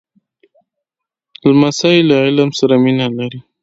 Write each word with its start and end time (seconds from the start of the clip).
لمسی 1.49 1.95
له 2.07 2.15
علم 2.25 2.49
سره 2.59 2.73
مینه 2.83 3.07
لري. 3.17 3.39